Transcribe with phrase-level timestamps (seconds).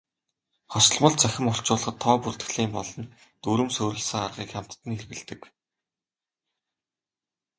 [0.73, 3.05] Хосолмол цахим орчуулгад тоо бүртгэлийн болон
[3.43, 5.41] дүрэм суурилсан аргыг хамтад нь хэрэглэдэг.